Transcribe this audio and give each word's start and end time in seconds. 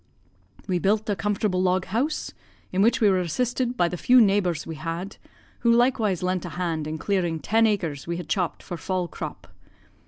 "We 0.65 0.79
built 0.79 1.07
a 1.11 1.15
comfortable 1.15 1.61
log 1.61 1.85
house, 1.85 2.31
in 2.71 2.81
which 2.81 3.01
we 3.01 3.07
were 3.11 3.19
assisted 3.19 3.77
by 3.77 3.87
the 3.87 3.97
few 3.97 4.19
neighbours 4.19 4.65
we 4.65 4.73
had, 4.73 5.17
who 5.59 5.71
likewise 5.71 6.23
lent 6.23 6.43
a 6.43 6.49
hand 6.57 6.87
in 6.87 6.97
clearing 6.97 7.39
ten 7.39 7.67
acres 7.67 8.07
we 8.07 8.17
had 8.17 8.27
chopped 8.27 8.63
for 8.63 8.77
fall 8.77 9.07
crop. 9.07 9.45